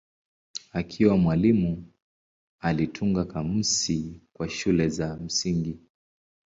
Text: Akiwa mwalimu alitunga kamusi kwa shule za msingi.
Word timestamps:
Akiwa 0.73 1.17
mwalimu 1.17 1.91
alitunga 2.59 3.25
kamusi 3.25 4.21
kwa 4.33 4.49
shule 4.49 4.89
za 4.89 5.15
msingi. 5.15 5.79